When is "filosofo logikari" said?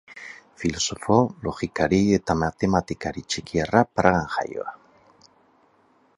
0.61-1.99